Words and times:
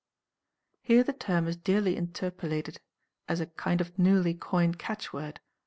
Here 0.81 1.03
the 1.03 1.13
term 1.13 1.47
is 1.47 1.57
dearly 1.57 1.95
interpolated 1.95 2.81
as 3.29 3.39
a 3.39 3.45
kind 3.45 3.79
of 3.81 3.99
newly 3.99 4.33
coined 4.33 4.79
catchword. 4.79 5.39